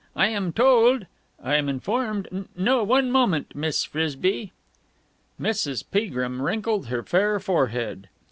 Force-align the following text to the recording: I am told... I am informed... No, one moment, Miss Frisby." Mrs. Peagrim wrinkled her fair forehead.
I 0.15 0.29
am 0.29 0.51
told... 0.51 1.05
I 1.43 1.57
am 1.57 1.69
informed... 1.69 2.47
No, 2.57 2.83
one 2.83 3.11
moment, 3.11 3.53
Miss 3.55 3.83
Frisby." 3.83 4.51
Mrs. 5.39 5.83
Peagrim 5.91 6.41
wrinkled 6.41 6.87
her 6.87 7.03
fair 7.03 7.39
forehead. 7.39 8.09